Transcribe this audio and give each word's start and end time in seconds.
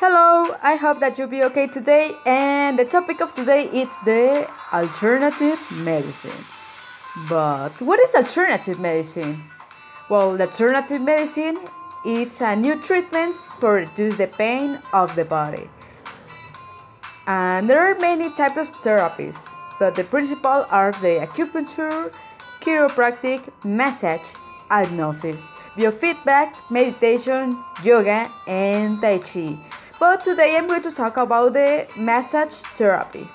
Hello, 0.00 0.54
I 0.62 0.76
hope 0.76 1.00
that 1.00 1.18
you'll 1.18 1.26
be 1.26 1.42
okay 1.42 1.66
today. 1.66 2.12
And 2.24 2.78
the 2.78 2.84
topic 2.84 3.20
of 3.20 3.34
today 3.34 3.64
is 3.64 3.98
the 4.02 4.48
alternative 4.72 5.58
medicine. 5.82 6.44
But 7.28 7.70
what 7.82 7.98
is 7.98 8.14
alternative 8.14 8.78
medicine? 8.78 9.42
Well, 10.08 10.36
the 10.36 10.44
alternative 10.44 11.02
medicine 11.02 11.58
is 12.06 12.40
a 12.40 12.54
new 12.54 12.80
treatments 12.80 13.50
for 13.58 13.74
reduce 13.74 14.18
the 14.18 14.28
pain 14.28 14.78
of 14.92 15.16
the 15.16 15.24
body. 15.24 15.68
And 17.26 17.68
there 17.68 17.80
are 17.80 17.98
many 17.98 18.30
types 18.30 18.68
of 18.68 18.70
therapies, 18.76 19.36
but 19.80 19.96
the 19.96 20.04
principal 20.04 20.64
are 20.70 20.92
the 20.92 21.26
acupuncture, 21.26 22.12
chiropractic, 22.60 23.50
massage, 23.64 24.28
hypnosis, 24.70 25.50
biofeedback, 25.76 26.54
meditation, 26.70 27.62
yoga, 27.82 28.30
and 28.46 29.00
tai 29.00 29.18
chi. 29.18 29.58
But 29.98 30.22
today 30.22 30.56
I'm 30.56 30.66
going 30.66 30.82
to 30.82 30.92
talk 30.92 31.16
about 31.16 31.54
the 31.54 31.86
massage 31.96 32.54
therapy. 32.76 33.28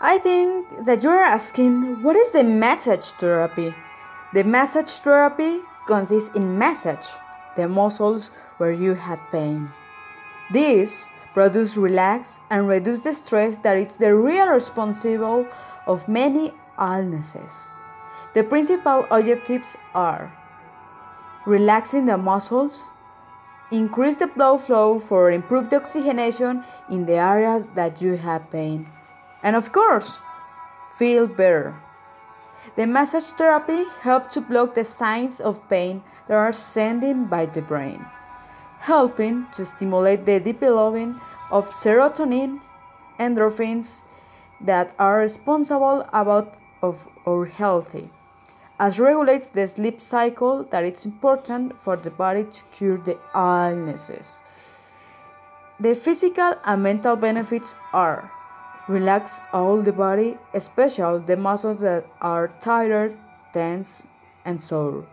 I 0.00 0.18
think 0.18 0.84
that 0.84 1.02
you're 1.02 1.24
asking 1.24 2.02
what 2.02 2.16
is 2.16 2.30
the 2.32 2.44
massage 2.44 3.12
therapy? 3.12 3.72
The 4.34 4.44
massage 4.44 4.98
therapy 4.98 5.60
consists 5.86 6.34
in 6.34 6.58
massage 6.58 7.08
the 7.56 7.68
muscles 7.68 8.30
where 8.58 8.72
you 8.72 8.94
have 8.94 9.20
pain. 9.30 9.70
This 10.52 11.06
produce 11.34 11.76
relax 11.76 12.40
and 12.48 12.68
reduce 12.68 13.02
the 13.02 13.12
stress 13.12 13.58
that 13.58 13.76
is 13.76 13.96
the 13.96 14.14
real 14.14 14.48
responsible 14.48 15.46
of 15.86 16.08
many 16.08 16.52
illnesses. 16.78 17.70
The 18.34 18.42
principal 18.42 19.06
objectives 19.10 19.76
are 19.94 20.32
relaxing 21.46 22.06
the 22.06 22.16
muscles, 22.16 22.90
increase 23.70 24.16
the 24.16 24.28
blood 24.28 24.62
flow 24.62 24.98
for 24.98 25.30
improved 25.30 25.74
oxygenation 25.74 26.64
in 26.88 27.06
the 27.06 27.14
areas 27.14 27.66
that 27.74 28.00
you 28.00 28.16
have 28.16 28.50
pain, 28.50 28.88
and 29.42 29.56
of 29.56 29.72
course, 29.72 30.20
feel 30.96 31.26
better. 31.26 31.76
The 32.76 32.86
massage 32.86 33.30
therapy 33.36 33.84
helps 34.00 34.34
to 34.34 34.40
block 34.40 34.74
the 34.74 34.84
signs 34.84 35.40
of 35.40 35.68
pain 35.68 36.02
that 36.28 36.34
are 36.34 36.52
sent 36.52 37.28
by 37.28 37.46
the 37.46 37.62
brain, 37.62 38.06
helping 38.84 39.46
to 39.50 39.64
stimulate 39.64 40.26
the 40.26 40.38
development 40.38 41.16
of 41.50 41.70
serotonin, 41.70 42.60
endorphins 43.18 44.02
that 44.60 44.94
are 44.98 45.20
responsible 45.20 46.06
about 46.12 46.54
of 46.82 47.06
our 47.26 47.46
healthy, 47.46 48.10
as 48.78 48.98
regulates 49.00 49.48
the 49.48 49.66
sleep 49.66 50.02
cycle 50.02 50.64
that 50.64 50.84
is 50.84 51.06
important 51.06 51.80
for 51.80 51.96
the 51.96 52.10
body 52.10 52.44
to 52.44 52.62
cure 52.72 52.98
the 52.98 53.18
illnesses. 53.34 54.42
The 55.80 55.94
physical 55.94 56.52
and 56.62 56.82
mental 56.82 57.16
benefits 57.16 57.74
are 57.94 58.30
relax 58.86 59.40
all 59.50 59.80
the 59.80 59.92
body, 59.92 60.36
especially 60.52 61.24
the 61.24 61.38
muscles 61.38 61.80
that 61.80 62.04
are 62.20 62.52
tired, 62.60 63.16
tense, 63.54 64.04
and 64.44 64.60
sore. 64.60 65.06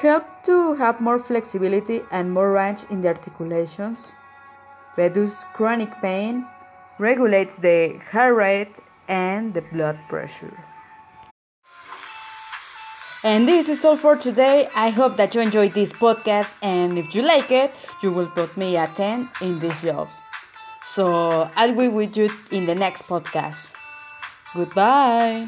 Help 0.00 0.44
to 0.44 0.74
have 0.74 1.00
more 1.00 1.18
flexibility 1.18 2.02
and 2.12 2.30
more 2.30 2.52
range 2.52 2.84
in 2.88 3.00
the 3.00 3.08
articulations. 3.08 4.14
Reduce 4.96 5.42
chronic 5.54 5.90
pain, 6.00 6.46
regulates 7.00 7.58
the 7.58 7.98
heart 8.12 8.36
rate 8.36 8.76
and 9.08 9.54
the 9.54 9.60
blood 9.60 9.98
pressure. 10.08 10.56
And 13.24 13.48
this 13.48 13.68
is 13.68 13.84
all 13.84 13.96
for 13.96 14.14
today. 14.14 14.68
I 14.76 14.90
hope 14.90 15.16
that 15.16 15.34
you 15.34 15.40
enjoyed 15.40 15.72
this 15.72 15.92
podcast 15.92 16.54
and 16.62 16.96
if 16.96 17.12
you 17.12 17.22
like 17.22 17.50
it, 17.50 17.70
you 18.00 18.12
will 18.12 18.28
put 18.28 18.56
me 18.56 18.76
a 18.76 18.86
10 18.86 19.28
in 19.40 19.58
this 19.58 19.82
job. 19.82 20.10
So 20.84 21.50
I'll 21.56 21.74
be 21.74 21.88
with 21.88 22.16
you 22.16 22.30
in 22.52 22.66
the 22.66 22.76
next 22.76 23.02
podcast. 23.08 23.72
Goodbye. 24.54 25.46